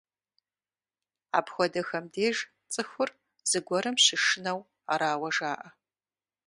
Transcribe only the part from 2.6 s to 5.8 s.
цӀыхур зыгуэрым щышынэу арауэ жаӀэ.